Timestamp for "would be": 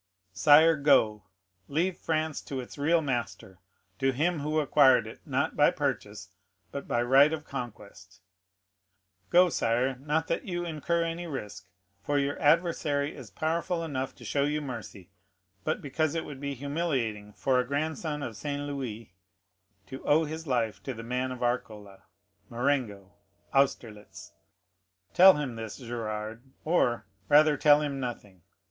16.25-16.55